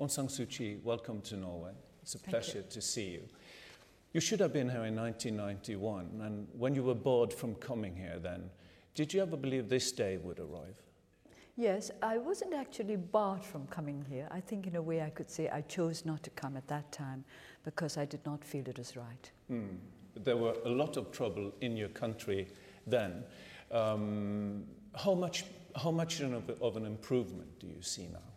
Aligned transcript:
Aung 0.00 0.10
San 0.10 0.28
Suu 0.28 0.48
Kyi, 0.48 0.78
welcome 0.82 1.20
to 1.20 1.36
Norway. 1.36 1.72
It's 2.00 2.14
a 2.14 2.18
pleasure 2.18 2.62
to 2.62 2.80
see 2.80 3.10
you. 3.10 3.22
You 4.14 4.20
should 4.22 4.40
have 4.40 4.50
been 4.50 4.70
here 4.70 4.86
in 4.86 4.96
1991, 4.96 6.22
and 6.24 6.48
when 6.56 6.74
you 6.74 6.82
were 6.82 6.94
bored 6.94 7.34
from 7.34 7.54
coming 7.56 7.94
here 7.94 8.18
then, 8.18 8.48
did 8.94 9.12
you 9.12 9.20
ever 9.20 9.36
believe 9.36 9.68
this 9.68 9.92
day 9.92 10.16
would 10.16 10.38
arrive? 10.38 10.80
Yes, 11.54 11.90
I 12.00 12.16
wasn't 12.16 12.54
actually 12.54 12.96
barred 12.96 13.44
from 13.44 13.66
coming 13.66 14.02
here. 14.08 14.26
I 14.30 14.40
think, 14.40 14.66
in 14.66 14.76
a 14.76 14.80
way, 14.80 15.02
I 15.02 15.10
could 15.10 15.30
say 15.30 15.50
I 15.50 15.60
chose 15.60 16.06
not 16.06 16.22
to 16.22 16.30
come 16.30 16.56
at 16.56 16.66
that 16.68 16.90
time 16.92 17.22
because 17.62 17.98
I 17.98 18.06
did 18.06 18.24
not 18.24 18.42
feel 18.42 18.66
it 18.66 18.78
was 18.78 18.96
right. 18.96 19.30
Mm. 19.52 19.76
There 20.24 20.38
were 20.38 20.56
a 20.64 20.70
lot 20.70 20.96
of 20.96 21.12
trouble 21.12 21.52
in 21.60 21.76
your 21.76 21.90
country 21.90 22.48
then. 22.86 23.22
Um, 23.70 24.64
how 24.96 25.12
much, 25.12 25.44
how 25.76 25.90
much 25.90 26.20
of, 26.20 26.50
of 26.62 26.78
an 26.78 26.86
improvement 26.86 27.60
do 27.60 27.66
you 27.66 27.82
see 27.82 28.08
now? 28.10 28.29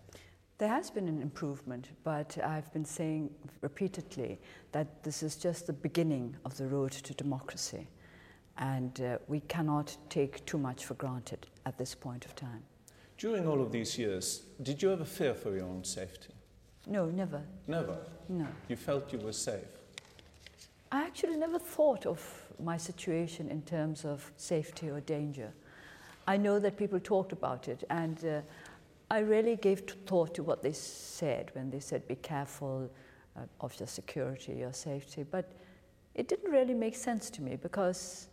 There 0.59 0.69
has 0.69 0.91
been 0.91 1.07
an 1.07 1.21
improvement, 1.21 1.89
but 2.03 2.37
I've 2.43 2.71
been 2.73 2.85
saying 2.85 3.31
repeatedly 3.61 4.39
that 4.71 5.03
this 5.03 5.23
is 5.23 5.35
just 5.35 5.65
the 5.67 5.73
beginning 5.73 6.35
of 6.45 6.55
the 6.57 6.67
road 6.67 6.91
to 6.91 7.13
democracy, 7.15 7.87
and 8.57 9.01
uh, 9.01 9.17
we 9.27 9.39
cannot 9.41 9.97
take 10.09 10.45
too 10.45 10.59
much 10.59 10.85
for 10.85 10.93
granted 10.93 11.47
at 11.65 11.77
this 11.77 11.95
point 11.95 12.25
of 12.25 12.35
time. 12.35 12.63
During 13.17 13.47
all 13.47 13.61
of 13.61 13.71
these 13.71 13.97
years, 13.97 14.43
did 14.61 14.81
you 14.81 14.91
ever 14.91 15.05
fear 15.05 15.33
for 15.33 15.55
your 15.55 15.65
own 15.65 15.83
safety? 15.83 16.33
No, 16.85 17.05
never. 17.07 17.41
Never? 17.67 17.97
No. 18.29 18.47
You 18.67 18.75
felt 18.75 19.11
you 19.11 19.19
were 19.19 19.33
safe? 19.33 19.79
I 20.91 21.03
actually 21.03 21.37
never 21.37 21.57
thought 21.57 22.05
of 22.05 22.21
my 22.63 22.77
situation 22.77 23.49
in 23.49 23.63
terms 23.63 24.05
of 24.05 24.31
safety 24.37 24.89
or 24.89 24.99
danger. 24.99 25.51
I 26.27 26.37
know 26.37 26.59
that 26.59 26.77
people 26.77 26.99
talked 26.99 27.31
about 27.31 27.67
it, 27.67 27.83
and 27.89 28.23
uh, 28.23 28.41
I 29.09 29.19
really 29.19 29.55
gave 29.55 29.81
thought 30.05 30.33
to 30.35 30.43
what 30.43 30.63
they 30.63 30.71
said 30.71 31.51
when 31.53 31.69
they 31.69 31.79
said, 31.79 32.07
be 32.07 32.15
careful 32.15 32.89
uh, 33.35 33.41
of 33.61 33.79
your 33.79 33.87
security, 33.87 34.53
your 34.53 34.73
safety. 34.73 35.23
But 35.23 35.51
it 36.15 36.27
didn't 36.27 36.51
really 36.51 36.73
make 36.73 36.95
sense 36.95 37.29
to 37.31 37.41
me 37.41 37.55
because 37.55 38.27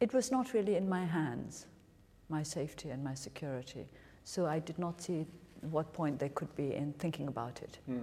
it 0.00 0.12
was 0.12 0.30
not 0.30 0.52
really 0.54 0.76
in 0.76 0.88
my 0.88 1.04
hands, 1.04 1.66
my 2.28 2.42
safety 2.42 2.90
and 2.90 3.02
my 3.02 3.14
security. 3.14 3.86
So 4.24 4.46
I 4.46 4.58
did 4.58 4.78
not 4.78 5.00
see 5.00 5.26
what 5.70 5.92
point 5.92 6.18
there 6.18 6.28
could 6.30 6.54
be 6.54 6.74
in 6.74 6.92
thinking 6.94 7.28
about 7.28 7.60
it. 7.62 7.78
Hmm. 7.86 7.98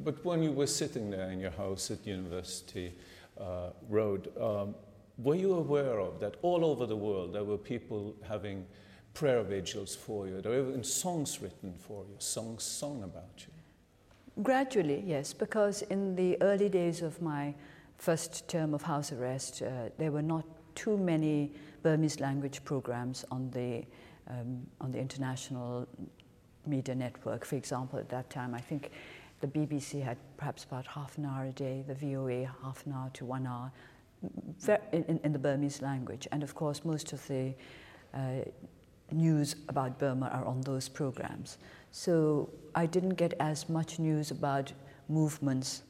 But 0.00 0.24
when 0.24 0.42
you 0.42 0.50
were 0.50 0.66
sitting 0.66 1.10
there 1.10 1.30
in 1.30 1.40
your 1.40 1.50
house 1.52 1.90
at 1.90 2.06
University 2.06 2.92
uh, 3.38 3.70
Road, 3.88 4.30
um, 4.40 4.74
were 5.18 5.34
you 5.36 5.54
aware 5.54 6.00
of 6.00 6.18
that 6.20 6.36
all 6.42 6.64
over 6.64 6.86
the 6.86 6.96
world 6.96 7.32
there 7.32 7.44
were 7.44 7.58
people 7.58 8.14
having 8.26 8.66
prayer 9.14 9.42
vigils 9.42 9.94
for 9.94 10.26
you. 10.26 10.40
There 10.40 10.52
are 10.52 10.68
even 10.68 10.84
songs 10.84 11.40
written 11.40 11.72
for 11.78 12.04
you, 12.04 12.16
songs 12.18 12.64
sung 12.64 13.02
about 13.02 13.46
you. 13.46 14.42
Gradually, 14.42 15.02
yes, 15.06 15.32
because 15.32 15.82
in 15.82 16.16
the 16.16 16.36
early 16.42 16.68
days 16.68 17.00
of 17.00 17.22
my 17.22 17.54
first 17.96 18.48
term 18.48 18.74
of 18.74 18.82
house 18.82 19.12
arrest, 19.12 19.62
uh, 19.62 19.88
there 19.96 20.10
were 20.10 20.22
not 20.22 20.44
too 20.74 20.96
many 20.96 21.52
Burmese 21.82 22.18
language 22.18 22.64
programs 22.64 23.24
on 23.30 23.48
the, 23.50 23.84
um, 24.28 24.66
on 24.80 24.90
the 24.90 24.98
international 24.98 25.86
media 26.66 26.94
network. 26.94 27.44
For 27.44 27.54
example, 27.54 27.98
at 28.00 28.08
that 28.08 28.28
time, 28.30 28.54
I 28.54 28.60
think 28.60 28.90
the 29.40 29.46
BBC 29.46 30.02
had 30.02 30.16
perhaps 30.36 30.64
about 30.64 30.86
half 30.86 31.16
an 31.18 31.26
hour 31.26 31.44
a 31.44 31.52
day, 31.52 31.84
the 31.86 31.94
VOA 31.94 32.50
half 32.62 32.84
an 32.86 32.92
hour 32.92 33.10
to 33.14 33.24
one 33.24 33.46
hour 33.46 33.70
in, 34.92 35.20
in 35.22 35.32
the 35.32 35.38
Burmese 35.38 35.82
language. 35.82 36.26
And 36.32 36.42
of 36.42 36.54
course, 36.54 36.84
most 36.84 37.12
of 37.12 37.24
the 37.28 37.54
uh, 38.14 38.44
news 39.10 39.56
about 39.68 39.98
Burma 39.98 40.28
are 40.28 40.44
on 40.44 40.60
those 40.62 40.88
programs. 40.88 41.58
So 41.90 42.50
I 42.74 42.86
didn't 42.86 43.14
get 43.14 43.34
as 43.40 43.68
much 43.68 43.98
news 43.98 44.30
about 44.30 44.72
movements 45.08 45.82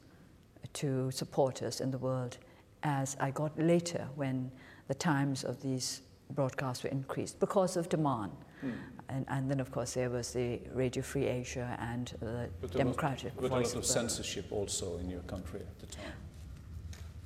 to 0.74 1.10
support 1.10 1.62
us 1.62 1.80
in 1.80 1.90
the 1.90 1.98
world 1.98 2.38
as 2.82 3.16
I 3.20 3.30
got 3.30 3.58
later 3.58 4.06
when 4.14 4.50
the 4.88 4.94
times 4.94 5.44
of 5.44 5.62
these 5.62 6.02
broadcasts 6.30 6.82
were 6.84 6.90
increased 6.90 7.40
because 7.40 7.76
of 7.76 7.88
demand. 7.88 8.32
Hmm. 8.60 8.70
And, 9.10 9.26
and, 9.28 9.50
then, 9.50 9.60
of 9.60 9.70
course, 9.70 9.94
there 9.94 10.08
was 10.08 10.32
the 10.32 10.60
Radio 10.72 11.02
Free 11.02 11.26
Asia 11.26 11.76
and 11.78 12.12
the 12.20 12.48
but 12.60 12.72
Democratic 12.72 13.32
But 13.36 13.50
a 13.50 13.54
lot 13.54 13.74
of 13.74 13.84
censorship 13.84 14.46
also 14.50 14.96
in 14.96 15.10
your 15.10 15.20
country 15.20 15.60
at 15.60 15.78
the 15.78 15.86
time. 15.86 16.12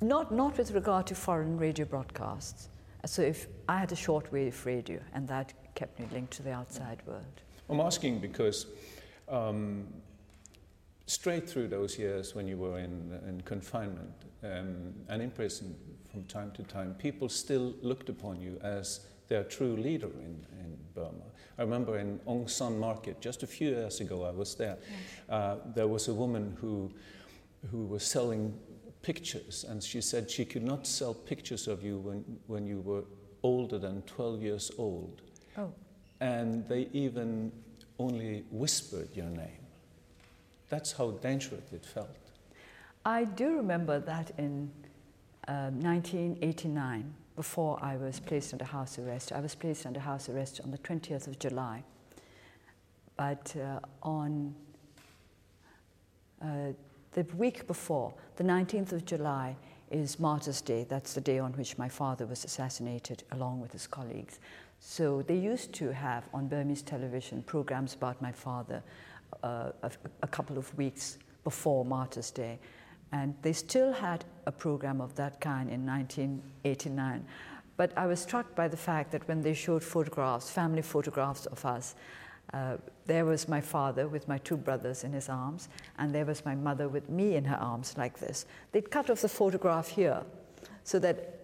Not, 0.01 0.33
not 0.33 0.57
with 0.57 0.71
regard 0.71 1.07
to 1.07 1.15
foreign 1.15 1.57
radio 1.57 1.85
broadcasts. 1.85 2.69
So 3.05 3.21
if 3.21 3.47
I 3.67 3.77
had 3.77 3.91
a 3.93 3.95
shortwave 3.95 4.65
radio, 4.65 4.99
and 5.13 5.27
that 5.29 5.53
kept 5.79 5.97
me 5.97 6.05
linked 6.11 6.33
to 6.33 6.43
the 6.43 6.51
outside 6.51 7.01
world. 7.07 7.41
I'm 7.69 7.79
asking 7.79 8.19
because 8.19 8.65
um, 9.29 9.87
straight 11.05 11.49
through 11.49 11.69
those 11.69 11.97
years 11.97 12.35
when 12.35 12.49
you 12.49 12.57
were 12.57 12.79
in, 12.79 13.17
in 13.25 13.39
confinement 13.45 14.11
um, 14.43 14.93
and 15.07 15.21
in 15.21 15.31
prison 15.31 15.73
from 16.11 16.25
time 16.25 16.51
to 16.51 16.63
time, 16.63 16.95
people 16.95 17.29
still 17.29 17.73
looked 17.81 18.09
upon 18.09 18.41
you 18.41 18.59
as 18.61 19.05
their 19.29 19.45
true 19.45 19.77
leader 19.77 20.09
in, 20.19 20.45
in 20.59 20.77
Burma. 20.93 21.29
I 21.57 21.61
remember 21.61 21.97
in 21.97 22.19
Aung 22.27 22.49
San 22.49 22.77
Market, 22.77 23.21
just 23.21 23.43
a 23.43 23.47
few 23.47 23.69
years 23.69 24.01
ago, 24.01 24.25
I 24.25 24.31
was 24.31 24.55
there, 24.55 24.77
uh, 25.29 25.57
there 25.75 25.87
was 25.87 26.09
a 26.09 26.13
woman 26.13 26.57
who, 26.59 26.91
who 27.71 27.85
was 27.85 28.03
selling 28.03 28.53
pictures, 29.01 29.65
and 29.69 29.81
she 29.81 30.01
said 30.01 30.29
she 30.29 30.43
could 30.43 30.63
not 30.63 30.85
sell 30.85 31.13
pictures 31.13 31.69
of 31.69 31.83
you 31.83 31.99
when, 31.99 32.25
when 32.47 32.65
you 32.67 32.81
were 32.81 33.03
older 33.43 33.77
than 33.77 34.01
12 34.01 34.41
years 34.41 34.71
old. 34.77 35.21
Oh. 35.57 35.71
And 36.19 36.67
they 36.67 36.87
even 36.93 37.51
only 37.97 38.45
whispered 38.51 39.09
your 39.13 39.29
name. 39.29 39.65
That's 40.69 40.91
how 40.91 41.11
dangerous 41.11 41.71
it 41.73 41.85
felt. 41.85 42.09
I 43.05 43.23
do 43.23 43.55
remember 43.55 43.99
that 43.99 44.31
in 44.37 44.69
um, 45.47 45.79
1989, 45.81 47.13
before 47.39 47.79
I 47.81 47.95
was 47.95 48.19
placed 48.19 48.51
under 48.51 48.65
house 48.65 48.99
arrest. 48.99 49.31
I 49.31 49.39
was 49.39 49.55
placed 49.55 49.85
under 49.85 50.01
house 50.01 50.27
arrest 50.27 50.59
on 50.61 50.71
the 50.71 50.77
20th 50.77 51.25
of 51.25 51.39
July. 51.39 51.83
But 53.15 53.55
uh, 53.55 53.79
on 54.03 54.53
uh, 56.41 56.73
the 57.13 57.23
week 57.37 57.65
before, 57.65 58.13
the 58.35 58.43
19th 58.43 58.91
of 58.91 59.05
July, 59.05 59.55
is 59.89 60.19
Martyrs' 60.19 60.59
Day. 60.61 60.85
That's 60.87 61.13
the 61.13 61.21
day 61.21 61.39
on 61.39 61.53
which 61.53 61.77
my 61.77 61.87
father 61.87 62.25
was 62.25 62.43
assassinated 62.43 63.23
along 63.31 63.61
with 63.61 63.71
his 63.71 63.87
colleagues. 63.87 64.39
So 64.79 65.21
they 65.21 65.35
used 65.35 65.73
to 65.73 65.93
have 65.93 66.23
on 66.33 66.47
Burmese 66.47 66.81
television 66.81 67.43
programs 67.43 67.93
about 67.93 68.21
my 68.21 68.31
father 68.31 68.81
uh, 69.43 69.71
a, 69.83 69.91
a, 70.23 70.27
couple 70.27 70.57
of 70.57 70.75
weeks 70.77 71.17
before 71.43 71.85
Martyrs' 71.85 72.31
Day. 72.31 72.59
And 73.11 73.35
they 73.41 73.53
still 73.53 73.91
had 73.91 74.25
a 74.45 74.51
program 74.51 75.01
of 75.01 75.15
that 75.15 75.41
kind 75.41 75.69
in 75.69 75.85
1989. 75.85 77.25
But 77.77 77.91
I 77.97 78.05
was 78.07 78.19
struck 78.19 78.55
by 78.55 78.67
the 78.67 78.77
fact 78.77 79.11
that 79.11 79.27
when 79.27 79.41
they 79.41 79.53
showed 79.53 79.83
photographs, 79.83 80.49
family 80.49 80.81
photographs 80.81 81.45
of 81.45 81.65
us, 81.65 81.95
uh, 82.53 82.77
there 83.05 83.25
was 83.25 83.47
my 83.47 83.61
father 83.61 84.07
with 84.07 84.27
my 84.27 84.37
two 84.39 84.57
brothers 84.57 85.03
in 85.03 85.13
his 85.13 85.29
arms, 85.29 85.69
and 85.97 86.13
there 86.13 86.25
was 86.25 86.43
my 86.45 86.55
mother 86.55 86.89
with 86.89 87.09
me 87.09 87.35
in 87.35 87.45
her 87.45 87.55
arms, 87.57 87.95
like 87.97 88.19
this. 88.19 88.45
They'd 88.71 88.89
cut 88.89 89.09
off 89.09 89.21
the 89.21 89.29
photograph 89.29 89.89
here 89.89 90.23
so 90.83 90.99
that 90.99 91.38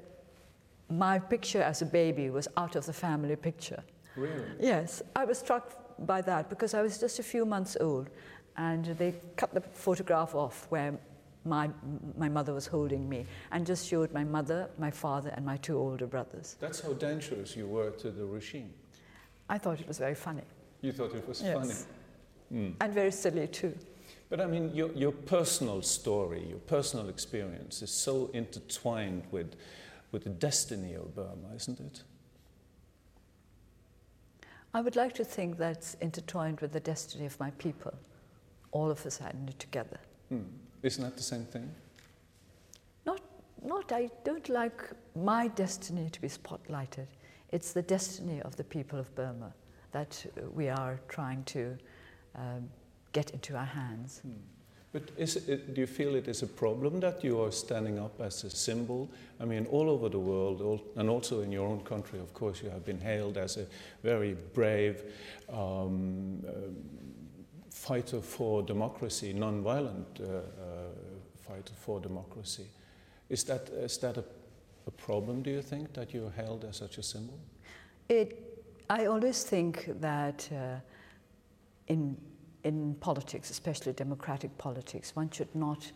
my 0.89 1.19
picture 1.19 1.61
as 1.61 1.81
a 1.81 1.85
baby 1.85 2.29
was 2.29 2.47
out 2.57 2.75
of 2.75 2.85
the 2.85 2.93
family 2.93 3.35
picture. 3.35 3.83
Really? 4.15 4.45
Yes, 4.59 5.01
I 5.15 5.25
was 5.25 5.39
struck 5.39 5.73
by 6.05 6.21
that 6.21 6.49
because 6.49 6.73
I 6.73 6.81
was 6.81 6.97
just 6.97 7.19
a 7.19 7.23
few 7.23 7.45
months 7.45 7.77
old 7.79 8.09
and 8.57 8.85
they 8.85 9.15
cut 9.35 9.53
the 9.53 9.61
photograph 9.61 10.35
off 10.35 10.67
where 10.69 10.97
my, 11.43 11.69
my 12.17 12.29
mother 12.29 12.53
was 12.53 12.65
holding 12.65 13.07
me 13.07 13.25
and 13.51 13.65
just 13.65 13.87
showed 13.87 14.11
my 14.13 14.23
mother, 14.23 14.69
my 14.77 14.91
father, 14.91 15.29
and 15.35 15.45
my 15.45 15.57
two 15.57 15.77
older 15.77 16.07
brothers. 16.07 16.55
That's 16.59 16.79
how 16.79 16.93
dangerous 16.93 17.55
you 17.55 17.67
were 17.67 17.91
to 17.91 18.09
the 18.09 18.25
regime. 18.25 18.73
I 19.49 19.57
thought 19.57 19.79
it 19.79 19.87
was 19.87 19.99
very 19.99 20.15
funny. 20.15 20.41
You 20.81 20.91
thought 20.91 21.13
it 21.13 21.27
was 21.27 21.41
yes. 21.41 21.53
funny? 21.53 22.69
Mm. 22.69 22.75
And 22.81 22.93
very 22.93 23.11
silly 23.11 23.47
too. 23.47 23.75
But 24.29 24.41
I 24.41 24.47
mean, 24.47 24.73
your, 24.73 24.91
your 24.93 25.11
personal 25.11 25.81
story, 25.81 26.45
your 26.49 26.59
personal 26.59 27.09
experience 27.09 27.81
is 27.81 27.91
so 27.91 28.29
intertwined 28.33 29.23
with 29.31 29.55
with 30.15 30.23
the 30.23 30.29
destiny 30.29 30.93
of 30.93 31.13
Burma, 31.13 31.53
isn't 31.57 31.77
it? 31.81 32.03
I 34.73 34.79
would 34.79 34.95
like 34.95 35.13
to 35.15 35.25
think 35.25 35.57
that's 35.57 35.95
intertwined 35.95 36.61
with 36.61 36.71
the 36.71 36.79
destiny 36.79 37.25
of 37.25 37.37
my 37.37 37.51
people, 37.51 37.93
all 38.71 38.89
of 38.89 39.05
us 39.05 39.15
sudden 39.15 39.49
together. 39.59 39.99
Hmm. 40.29 40.43
Isn't 40.83 41.03
that 41.03 41.17
the 41.17 41.23
same 41.23 41.43
thing? 41.43 41.69
Not, 43.05 43.19
not, 43.61 43.91
I 43.91 44.09
don't 44.23 44.47
like 44.47 44.83
my 45.17 45.49
destiny 45.49 46.09
to 46.09 46.21
be 46.21 46.29
spotlighted. 46.29 47.07
It's 47.51 47.73
the 47.73 47.81
destiny 47.81 48.41
of 48.43 48.55
the 48.55 48.63
people 48.63 48.97
of 48.97 49.13
Burma 49.15 49.53
that 49.91 50.25
we 50.53 50.69
are 50.69 50.97
trying 51.09 51.43
to 51.43 51.77
um, 52.35 52.69
get 53.11 53.31
into 53.31 53.57
our 53.57 53.65
hands. 53.65 54.21
Hmm. 54.21 54.31
But 54.95 55.09
it, 55.17 55.73
do 55.73 55.81
you 55.81 55.87
feel 55.87 56.15
it 56.15 56.29
is 56.29 56.41
a 56.41 56.47
problem 56.47 57.01
that 57.01 57.21
you 57.21 57.41
are 57.41 57.51
standing 57.51 57.99
up 57.99 58.21
as 58.21 58.45
a 58.45 58.49
symbol? 58.49 59.09
I 59.41 59.43
mean, 59.43 59.65
all 59.65 59.89
over 59.89 60.07
the 60.07 60.19
world, 60.19 60.61
all, 60.61 60.81
and 60.95 61.09
also 61.09 61.41
in 61.41 61.51
your 61.51 61.67
own 61.67 61.81
country, 61.81 62.17
of 62.17 62.33
course, 62.33 62.63
you 62.63 62.69
have 62.69 62.85
been 62.85 63.01
hailed 63.01 63.37
as 63.37 63.57
a 63.57 63.65
very 64.03 64.37
brave, 64.53 65.03
um, 65.51 66.41
uh, 66.47 66.51
fighter 67.69 68.21
for 68.21 68.63
democracy, 68.63 69.33
non-violent 69.33 70.21
uh, 70.21 70.27
uh, 70.27 70.41
fighter 71.45 71.73
for 71.75 71.99
democracy. 71.99 72.67
Is 73.27 73.43
that, 73.43 73.67
is 73.67 73.97
that 73.97 74.15
a, 74.15 74.23
a 74.87 74.91
problem, 74.91 75.41
do 75.41 75.49
you 75.49 75.61
think, 75.61 75.91
that 75.91 76.13
you're 76.13 76.31
hailed 76.31 76.63
as 76.63 76.77
such 76.77 76.99
a 76.99 77.03
symbol? 77.03 77.37
It, 78.07 78.63
I 78.89 79.07
always 79.07 79.43
think 79.43 79.89
that 79.99 80.47
uh, 80.53 80.79
in, 81.87 82.15
in 82.65 82.95
politics, 82.95 83.51
especially 83.51 83.93
democratic 83.93 84.57
politics, 84.57 85.15
one 85.15 85.29
should 85.29 85.53
not 85.55 85.91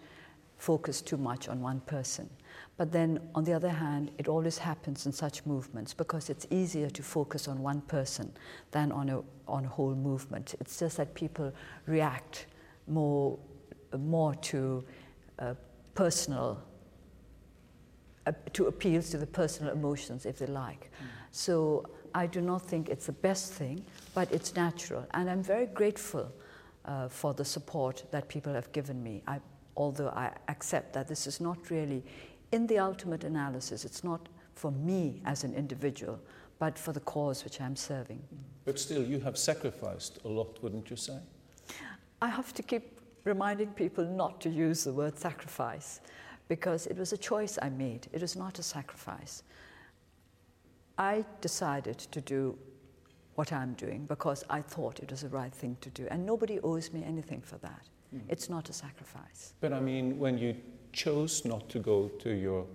focus 0.58 1.02
too 1.02 1.18
much 1.18 1.50
on 1.50 1.62
one 1.62 1.80
person. 1.82 2.30
But 2.78 2.92
then, 2.92 3.20
on 3.34 3.44
the 3.44 3.54
other 3.54 3.70
hand, 3.70 4.12
it 4.20 4.28
always 4.28 4.60
happens 4.60 5.06
in 5.06 5.12
such 5.12 5.46
movements 5.46 5.94
because 5.94 6.30
it's 6.30 6.46
easier 6.52 6.90
to 6.92 7.02
focus 7.02 7.48
on 7.48 7.64
one 7.64 7.82
person 7.82 8.32
than 8.72 8.92
on 8.92 9.10
a, 9.10 9.22
on 9.48 9.66
a 9.66 9.68
whole 9.68 9.96
movement. 9.96 10.56
It's 10.60 10.80
just 10.80 10.98
that 10.98 11.16
people 11.16 11.52
react 11.88 12.46
more, 12.88 13.40
more 13.98 14.36
to 14.36 14.84
uh, 15.40 15.56
personal, 15.96 16.62
uh, 18.28 18.32
to 18.54 18.68
appeals 18.68 19.10
to 19.10 19.18
the 19.18 19.28
personal 19.28 19.74
emotions, 19.74 20.28
if 20.28 20.38
they 20.38 20.46
like. 20.46 20.92
Mm. 20.92 21.08
So 21.32 21.86
I 22.14 22.28
do 22.28 22.42
not 22.42 22.62
think 22.62 22.90
it's 22.90 23.08
the 23.08 23.14
best 23.14 23.54
thing, 23.54 23.84
but 24.14 24.32
it's 24.32 24.56
natural. 24.56 25.08
And 25.16 25.30
I'm 25.30 25.42
very 25.42 25.66
grateful 25.66 26.32
uh, 26.90 27.08
for 27.08 27.34
the 27.34 27.46
support 27.46 28.04
that 28.12 28.28
people 28.28 28.54
have 28.54 28.72
given 28.72 29.02
me. 29.02 29.22
I, 29.28 29.40
although 29.78 30.10
I 30.10 30.32
accept 30.48 30.92
that 30.94 31.08
this 31.08 31.28
is 31.28 31.40
not 31.40 31.70
really, 31.70 32.04
in 32.52 32.66
the 32.66 32.80
ultimate 32.80 33.24
analysis, 33.24 33.86
it's 33.86 34.04
not 34.04 34.28
for 34.56 34.72
me 34.72 35.22
as 35.24 35.44
an 35.44 35.54
individual, 35.54 36.20
but 36.58 36.78
for 36.78 36.92
the 36.92 37.00
cause 37.02 37.44
which 37.44 37.62
I'm 37.62 37.76
serving. 37.76 38.22
But 38.66 38.80
still, 38.80 39.04
you 39.04 39.20
have 39.20 39.38
sacrificed 39.38 40.20
a 40.26 40.28
lot, 40.28 40.62
wouldn't 40.64 40.90
you 40.90 40.96
say? 40.96 41.20
I 42.22 42.28
have 42.28 42.54
to 42.56 42.64
keep 42.64 43.00
reminding 43.24 43.70
people 43.70 44.04
not 44.04 44.42
to 44.42 44.50
use 44.50 44.84
the 44.84 44.92
word 44.92 45.18
sacrifice 45.18 46.02
because 46.48 46.88
it 46.88 46.98
was 46.98 47.14
a 47.14 47.18
choice 47.18 47.60
I 47.62 47.70
made. 47.70 48.08
It 48.12 48.22
was 48.22 48.36
not 48.36 48.58
a 48.58 48.64
sacrifice. 48.64 49.44
I 50.98 51.24
decided 51.40 52.00
to 52.00 52.20
do 52.20 52.58
what 53.40 53.54
I'm 53.54 53.74
doing 53.76 54.06
because 54.06 54.44
I 54.50 54.62
thought 54.62 55.00
it 55.00 55.12
was 55.12 55.22
the 55.22 55.30
right 55.30 55.54
thing 55.54 55.78
to 55.80 55.90
do, 55.92 56.06
and 56.12 56.26
nobody 56.26 56.60
owes 56.60 56.92
me 56.92 57.06
anything 57.06 57.40
for 57.40 57.58
that. 57.60 57.84
Mm. 58.14 58.22
It's 58.28 58.50
not 58.50 58.70
a 58.70 58.74
sacrifice. 58.74 59.54
But 59.62 59.72
I 59.72 59.80
mean, 59.80 60.20
when 60.20 60.38
you 60.38 60.58
chose 60.92 61.46
not 61.46 61.70
to 61.70 61.80
go 61.80 62.10
to 62.20 62.32
your 62.32 62.66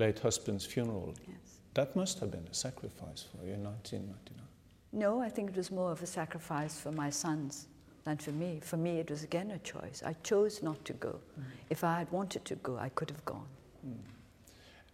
late 0.00 0.18
husband's 0.18 0.66
funeral, 0.66 1.14
yes. 1.28 1.60
that 1.74 1.94
must 1.94 2.18
have 2.18 2.32
been 2.32 2.48
a 2.50 2.54
sacrifice 2.54 3.24
for 3.30 3.46
you 3.46 3.52
in 3.52 3.62
1999. 3.62 4.44
No, 4.92 5.20
I 5.20 5.28
think 5.28 5.50
it 5.50 5.56
was 5.56 5.70
more 5.70 5.92
of 5.92 6.02
a 6.02 6.06
sacrifice 6.06 6.80
for 6.80 6.90
my 6.90 7.08
sons 7.10 7.68
than 8.02 8.16
for 8.16 8.32
me. 8.32 8.58
For 8.60 8.76
me, 8.76 8.98
it 8.98 9.08
was 9.08 9.22
again 9.22 9.52
a 9.52 9.58
choice. 9.58 10.02
I 10.04 10.14
chose 10.24 10.64
not 10.64 10.84
to 10.86 10.94
go. 10.94 11.20
Mm. 11.38 11.44
If 11.70 11.84
I 11.84 11.98
had 11.98 12.10
wanted 12.10 12.44
to 12.46 12.56
go, 12.56 12.76
I 12.76 12.88
could 12.88 13.10
have 13.10 13.24
gone. 13.24 13.50
Mm. 13.86 13.94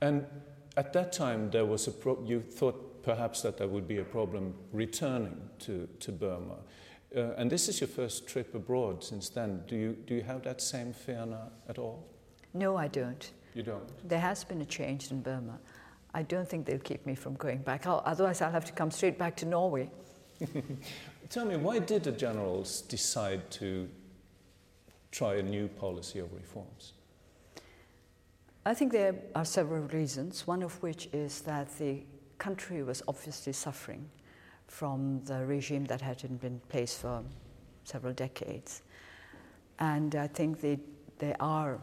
And 0.02 0.26
at 0.76 0.92
that 0.92 1.12
time, 1.12 1.50
there 1.50 1.64
was 1.64 1.86
a 1.88 1.92
pro- 1.92 2.22
you 2.26 2.40
thought 2.42 2.87
perhaps 3.08 3.40
that 3.40 3.56
there 3.56 3.68
would 3.68 3.88
be 3.88 3.96
a 3.96 4.04
problem 4.04 4.52
returning 4.70 5.40
to, 5.58 5.88
to 5.98 6.12
Burma. 6.12 6.56
Uh, 7.16 7.30
and 7.38 7.50
this 7.50 7.66
is 7.66 7.80
your 7.80 7.88
first 7.88 8.28
trip 8.28 8.54
abroad 8.54 9.02
since 9.02 9.30
then. 9.30 9.62
Do 9.66 9.76
you, 9.76 9.96
do 10.06 10.14
you 10.14 10.20
have 10.20 10.42
that 10.42 10.60
same 10.60 10.92
fear 10.92 11.24
now 11.24 11.48
at 11.70 11.78
all? 11.78 12.06
No, 12.52 12.76
I 12.76 12.86
don't. 12.88 13.32
You 13.54 13.62
don't? 13.62 14.06
There 14.06 14.20
has 14.20 14.44
been 14.44 14.60
a 14.60 14.66
change 14.66 15.10
in 15.10 15.22
Burma. 15.22 15.58
I 16.12 16.22
don't 16.22 16.46
think 16.46 16.66
they'll 16.66 16.86
keep 16.90 17.06
me 17.06 17.14
from 17.14 17.32
going 17.36 17.62
back. 17.62 17.86
I'll, 17.86 18.02
otherwise, 18.04 18.42
I'll 18.42 18.52
have 18.52 18.66
to 18.66 18.72
come 18.72 18.90
straight 18.90 19.18
back 19.18 19.36
to 19.36 19.46
Norway. 19.46 19.90
Tell 21.30 21.46
me, 21.46 21.56
why 21.56 21.78
did 21.78 22.04
the 22.04 22.12
generals 22.12 22.82
decide 22.82 23.50
to 23.52 23.88
try 25.12 25.36
a 25.36 25.42
new 25.42 25.68
policy 25.68 26.18
of 26.18 26.30
reforms? 26.34 26.92
I 28.66 28.74
think 28.74 28.92
there 28.92 29.14
are 29.34 29.46
several 29.46 29.84
reasons, 29.84 30.46
one 30.46 30.62
of 30.62 30.82
which 30.82 31.08
is 31.14 31.40
that 31.42 31.74
the 31.78 32.02
country 32.38 32.82
was 32.82 33.02
obviously 33.08 33.52
suffering 33.52 34.08
from 34.66 35.22
the 35.24 35.44
regime 35.46 35.84
that 35.86 36.00
had 36.00 36.18
been 36.40 36.52
in 36.52 36.60
place 36.68 36.94
for 36.96 37.22
several 37.84 38.12
decades. 38.12 38.82
And 39.78 40.14
I 40.14 40.26
think 40.26 40.60
they, 40.60 40.78
there 41.18 41.36
are 41.40 41.78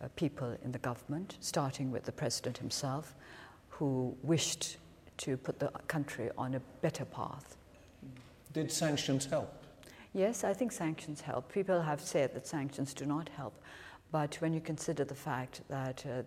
uh, 0.00 0.08
people 0.16 0.56
in 0.64 0.72
the 0.72 0.78
government, 0.78 1.36
starting 1.40 1.90
with 1.90 2.04
the 2.04 2.12
president 2.12 2.58
himself, 2.58 3.14
who 3.68 4.16
wished 4.22 4.76
to 5.18 5.36
put 5.36 5.58
the 5.58 5.68
country 5.88 6.30
on 6.36 6.54
a 6.54 6.60
better 6.80 7.04
path. 7.04 7.56
Did 8.52 8.70
sanctions 8.70 9.26
help? 9.26 9.52
Yes, 10.14 10.44
I 10.44 10.52
think 10.52 10.72
sanctions 10.72 11.22
help. 11.22 11.50
People 11.50 11.80
have 11.80 12.00
said 12.00 12.34
that 12.34 12.46
sanctions 12.46 12.92
do 12.92 13.06
not 13.06 13.30
help. 13.30 13.54
But 14.10 14.36
when 14.40 14.52
you 14.52 14.60
consider 14.60 15.04
the 15.04 15.14
fact 15.14 15.62
that 15.68 16.04
uh, 16.06 16.22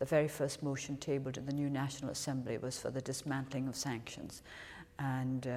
the 0.00 0.06
very 0.06 0.28
first 0.28 0.62
motion 0.62 0.96
tabled 0.96 1.36
in 1.36 1.46
the 1.46 1.52
new 1.52 1.70
National 1.70 2.10
Assembly 2.10 2.58
was 2.58 2.78
for 2.78 2.90
the 2.90 3.02
dismantling 3.02 3.68
of 3.68 3.76
sanctions, 3.76 4.42
and 4.98 5.46
uh, 5.46 5.50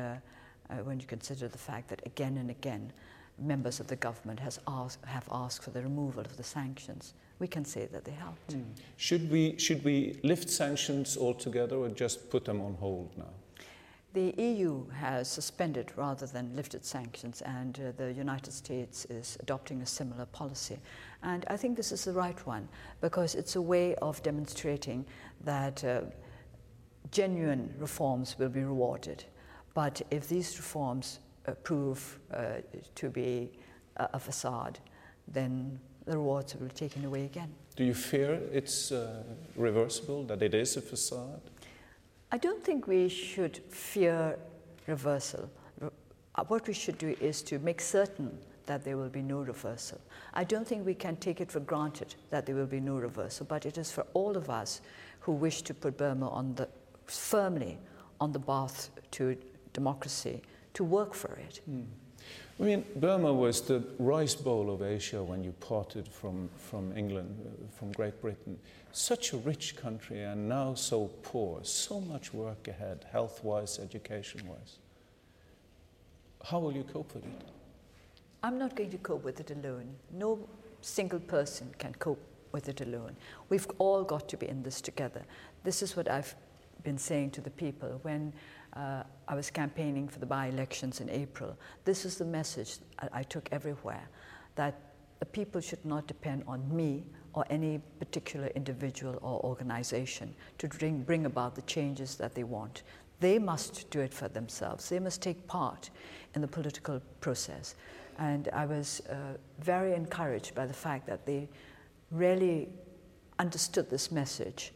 uh, 0.69 0.75
when 0.83 0.99
you 0.99 1.07
consider 1.07 1.47
the 1.47 1.57
fact 1.57 1.87
that 1.89 2.01
again 2.05 2.37
and 2.37 2.51
again 2.51 2.91
members 3.39 3.79
of 3.79 3.87
the 3.87 3.95
government 3.95 4.39
has 4.39 4.59
asked, 4.67 5.03
have 5.05 5.27
asked 5.31 5.63
for 5.63 5.71
the 5.71 5.81
removal 5.81 6.21
of 6.21 6.37
the 6.37 6.43
sanctions, 6.43 7.13
we 7.39 7.47
can 7.47 7.65
say 7.65 7.87
that 7.91 8.05
they 8.05 8.11
helped. 8.11 8.53
Mm. 8.53 8.63
Should, 8.97 9.31
we, 9.31 9.57
should 9.57 9.83
we 9.83 10.19
lift 10.23 10.49
sanctions 10.49 11.17
altogether 11.17 11.77
or 11.77 11.89
just 11.89 12.29
put 12.29 12.45
them 12.45 12.61
on 12.61 12.75
hold 12.75 13.09
now? 13.17 13.33
The 14.13 14.35
EU 14.37 14.87
has 14.89 15.27
suspended 15.27 15.91
rather 15.95 16.27
than 16.27 16.55
lifted 16.55 16.85
sanctions, 16.85 17.41
and 17.41 17.79
uh, 17.79 17.91
the 17.97 18.13
United 18.13 18.53
States 18.53 19.05
is 19.05 19.37
adopting 19.39 19.81
a 19.81 19.87
similar 19.87 20.27
policy. 20.27 20.77
And 21.23 21.45
I 21.49 21.57
think 21.57 21.75
this 21.75 21.91
is 21.91 22.05
the 22.05 22.13
right 22.13 22.45
one 22.45 22.69
because 23.01 23.33
it's 23.33 23.55
a 23.55 23.61
way 23.61 23.95
of 23.95 24.21
demonstrating 24.21 25.03
that 25.45 25.83
uh, 25.83 26.01
genuine 27.09 27.73
reforms 27.79 28.37
will 28.37 28.49
be 28.49 28.63
rewarded. 28.63 29.23
But 29.73 29.99
if 30.11 30.29
these 30.29 30.57
reforms 30.57 31.19
uh, 31.47 31.53
prove 31.63 32.19
uh, 32.31 32.61
to 32.93 33.09
be 33.09 33.51
a, 33.97 34.09
a, 34.13 34.19
facade, 34.19 34.77
then 35.27 35.79
the 36.05 36.17
rewards 36.17 36.53
will 36.53 36.67
be 36.67 36.73
taken 36.75 37.03
away 37.05 37.25
again. 37.25 37.51
Do 37.75 37.83
you 37.83 37.95
fear 37.95 38.39
it's 38.51 38.91
uh, 38.91 39.23
reversible, 39.55 40.23
that 40.25 40.43
it 40.43 40.53
is 40.53 40.77
a 40.77 40.81
facade? 40.81 41.41
I 42.33 42.37
don't 42.37 42.63
think 42.63 42.87
we 42.87 43.09
should 43.09 43.57
fear 43.69 44.39
reversal. 44.87 45.51
Uh, 45.79 46.43
what 46.47 46.67
we 46.67 46.73
should 46.73 46.97
do 46.97 47.15
is 47.21 47.43
to 47.43 47.59
make 47.59 47.79
certain 47.79 48.35
that 48.65 48.83
there 48.83 48.97
will 48.97 49.09
be 49.09 49.21
no 49.21 49.41
reversal. 49.41 50.01
I 50.33 50.43
don't 50.43 50.67
think 50.67 50.83
we 50.83 50.95
can 50.95 51.15
take 51.17 51.41
it 51.41 51.51
for 51.51 51.59
granted 51.59 52.15
that 52.31 52.47
there 52.47 52.55
will 52.55 52.65
be 52.65 52.79
no 52.79 52.95
reversal, 52.95 53.45
but 53.45 53.67
it 53.67 53.77
is 53.77 53.91
for 53.91 54.07
all 54.15 54.35
of 54.35 54.49
us 54.49 54.81
who 55.19 55.31
wish 55.31 55.61
to 55.61 55.75
put 55.75 55.95
Burma 55.95 56.27
on 56.29 56.55
the, 56.55 56.67
firmly 57.05 57.77
on 58.19 58.31
the 58.31 58.39
path 58.39 58.89
to 59.11 59.37
democracy 59.73 60.41
to 60.73 60.83
work 60.83 61.13
for 61.13 61.33
it. 61.35 61.61
Mm. 61.69 61.85
I 62.59 62.63
mean, 62.63 62.85
Burma 62.95 63.33
was 63.33 63.61
the 63.61 63.83
rice 63.97 64.35
bowl 64.35 64.71
of 64.71 64.81
Asia 64.81 65.23
when 65.23 65.43
you 65.43 65.53
parted 65.53 66.07
from, 66.07 66.49
from 66.55 66.95
England, 66.95 67.35
uh, 67.45 67.77
from 67.77 67.91
Great 67.91 68.21
Britain. 68.21 68.59
Such 68.91 69.33
a 69.33 69.37
rich 69.37 69.75
country 69.75 70.21
and 70.21 70.47
now 70.47 70.75
so 70.75 71.09
poor, 71.23 71.63
so 71.63 71.99
much 71.99 72.33
work 72.33 72.67
ahead, 72.67 73.05
health 73.11 73.43
wise, 73.43 73.79
education 73.79 74.47
wise. 74.47 74.77
How 76.43 76.59
will 76.59 76.73
you 76.73 76.83
cope 76.83 77.15
with 77.15 77.25
it? 77.25 77.41
I'm 78.43 78.59
not 78.59 78.75
going 78.75 78.91
to 78.91 78.97
cope 78.97 79.23
with 79.23 79.39
it 79.39 79.49
alone. 79.51 79.95
No 80.11 80.47
single 80.81 81.19
person 81.19 81.73
can 81.79 81.93
cope 81.95 82.21
with 82.51 82.69
it 82.69 82.81
alone. 82.81 83.15
We've 83.49 83.67
all 83.79 84.03
got 84.03 84.29
to 84.29 84.37
be 84.37 84.47
in 84.47 84.61
this 84.61 84.79
together. 84.79 85.23
This 85.63 85.81
is 85.81 85.95
what 85.95 86.09
I've 86.09 86.35
been 86.83 86.97
saying 86.97 87.31
to 87.31 87.41
the 87.41 87.49
people 87.49 87.99
when 88.03 88.33
uh, 88.75 89.03
I 89.27 89.35
was 89.35 89.49
campaigning 89.51 90.07
for 90.07 90.19
the 90.19 90.25
by 90.25 90.47
elections 90.47 90.99
in 90.99 91.09
April. 91.09 91.55
This 91.85 92.05
is 92.05 92.17
the 92.17 92.25
message 92.25 92.77
I, 93.11 93.23
took 93.23 93.47
everywhere 93.51 94.07
that 94.55 94.79
the 95.19 95.25
people 95.25 95.61
should 95.61 95.83
not 95.85 96.07
depend 96.07 96.43
on 96.47 96.75
me 96.75 97.05
or 97.33 97.45
any 97.49 97.81
particular 97.99 98.47
individual 98.55 99.17
or 99.21 99.39
organization 99.43 100.33
to 100.57 100.67
bring, 100.67 101.03
bring 101.03 101.25
about 101.25 101.55
the 101.55 101.61
changes 101.63 102.15
that 102.15 102.35
they 102.35 102.43
want. 102.43 102.83
They 103.19 103.39
must 103.39 103.89
do 103.89 104.01
it 104.01 104.13
for 104.13 104.27
themselves. 104.27 104.89
They 104.89 104.99
must 104.99 105.21
take 105.21 105.47
part 105.47 105.89
in 106.35 106.41
the 106.41 106.47
political 106.47 107.01
process. 107.21 107.75
And 108.19 108.49
I 108.53 108.65
was 108.65 109.01
uh, 109.09 109.37
very 109.59 109.93
encouraged 109.93 110.53
by 110.55 110.65
the 110.65 110.73
fact 110.73 111.07
that 111.07 111.25
they 111.25 111.47
really 112.11 112.69
understood 113.39 113.89
this 113.89 114.11
message 114.11 114.73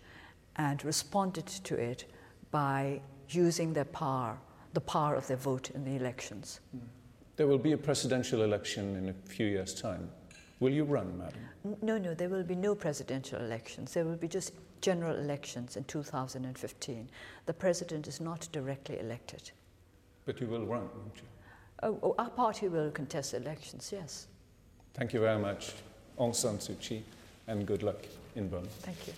and 0.56 0.84
responded 0.84 1.46
to 1.46 1.76
it 1.76 2.06
by 2.52 3.02
using 3.30 3.74
their 3.74 3.86
power, 3.86 4.38
the 4.74 4.82
power 4.82 5.16
of 5.16 5.28
their 5.28 5.38
vote 5.38 5.72
in 5.72 5.84
the 5.84 5.96
elections. 5.96 6.60
There 7.36 7.48
will 7.48 7.58
be 7.58 7.74
a 7.74 7.78
presidential 7.78 8.42
election 8.42 8.96
in 8.96 9.10
a 9.10 9.14
few 9.30 9.48
years' 9.48 9.74
time. 9.74 10.10
Will 10.60 10.74
you 10.74 10.86
run, 10.86 11.18
madam? 11.18 11.40
No, 11.82 11.98
no, 11.98 12.14
there 12.14 12.30
will 12.30 12.44
be 12.44 12.56
no 12.56 12.74
presidential 12.74 13.40
elections. 13.40 13.94
There 13.94 14.06
will 14.06 14.16
be 14.16 14.28
just 14.28 14.54
general 14.82 15.16
elections 15.16 15.78
in 15.78 15.84
2015. 15.84 17.10
The 17.46 17.54
president 17.54 18.08
is 18.08 18.20
not 18.20 18.48
directly 18.52 19.00
elected. 19.00 19.52
But 20.26 20.42
you 20.42 20.48
will 20.48 20.66
run, 20.66 20.90
won't 20.96 21.16
you? 21.16 21.24
Oh, 21.84 22.00
oh, 22.02 22.16
our 22.18 22.30
party 22.30 22.70
will 22.70 22.90
contest 22.90 23.36
elections, 23.36 23.92
yes. 23.94 24.28
Thank 24.96 25.14
you 25.14 25.20
very 25.20 25.40
much, 25.40 25.74
Aung 26.18 26.34
San 26.34 26.58
Suu 26.58 26.80
Kyi, 26.80 27.04
and 27.46 27.68
good 27.68 27.84
luck 27.84 28.04
in 28.36 28.50
Burma. 28.50 28.68
Thank 28.82 29.08
you. 29.08 29.14